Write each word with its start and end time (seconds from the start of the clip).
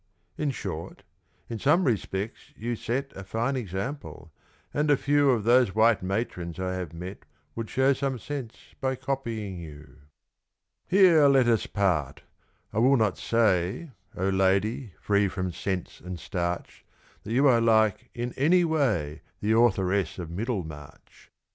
In 0.35 0.49
short, 0.49 1.03
in 1.47 1.59
some 1.59 1.83
respects 1.83 2.53
you 2.57 2.75
set 2.75 3.15
A 3.15 3.23
fine 3.23 3.55
example; 3.55 4.31
and 4.73 4.89
a 4.89 4.97
few 4.97 5.29
Of 5.29 5.43
those 5.43 5.75
white 5.75 6.01
matrons 6.01 6.59
I 6.59 6.73
have 6.73 6.91
met 6.91 7.23
Would 7.55 7.69
show 7.69 7.93
some 7.93 8.17
sense 8.17 8.73
by 8.81 8.95
copying 8.95 9.59
you. 9.59 9.97
Here 10.87 11.27
let 11.27 11.47
us 11.47 11.67
part! 11.67 12.23
I 12.73 12.79
will 12.79 12.97
not 12.97 13.19
say, 13.19 13.91
O 14.17 14.27
lady 14.29 14.93
free 14.99 15.27
from 15.27 15.51
scents 15.51 15.99
and 15.99 16.19
starch, 16.19 16.83
That 17.21 17.33
you 17.33 17.47
are 17.47 17.61
like, 17.61 18.09
in 18.15 18.33
any 18.33 18.65
way, 18.65 19.21
The 19.39 19.51
authoress 19.51 20.17
of 20.17 20.31
"Middlemarch". 20.31 21.29